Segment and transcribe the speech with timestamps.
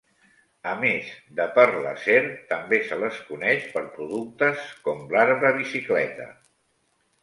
[0.69, 2.17] A més de per l'acer,
[2.55, 6.33] també se les coneix per productes com l'arbre bicicleta.